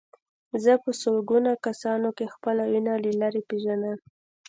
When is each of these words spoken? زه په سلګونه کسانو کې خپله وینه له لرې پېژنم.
زه 0.63 0.73
په 0.83 0.91
سلګونه 1.01 1.51
کسانو 1.65 2.09
کې 2.17 2.31
خپله 2.33 2.63
وینه 2.71 2.93
له 3.03 3.11
لرې 3.21 3.41
پېژنم. 3.49 3.97